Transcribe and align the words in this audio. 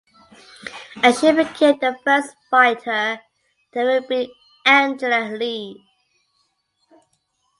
At 1.03 1.15
she 1.17 1.31
became 1.31 1.77
the 1.77 1.95
first 2.03 2.35
fighter 2.49 3.21
to 3.71 3.79
ever 3.79 4.01
beat 4.01 4.31
Angela 4.65 5.29
Lee. 5.37 5.83